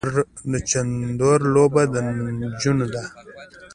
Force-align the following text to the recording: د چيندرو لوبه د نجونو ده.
د 0.51 0.53
چيندرو 0.69 1.47
لوبه 1.55 1.83
د 1.93 1.95
نجونو 2.39 2.85
ده. 2.93 3.03